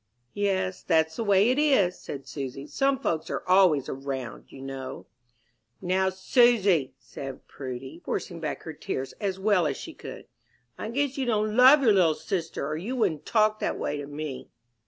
[0.33, 2.65] "Yes, that's the way it is," said Susy.
[2.65, 5.05] "Some folks are always round, you know."
[5.79, 10.25] "Now, Susy," said Prudy, forcing back her tears as well as she could,
[10.75, 14.07] "I guess you don't love your little sister, or you wouldn't talk that way to
[14.07, 14.49] me."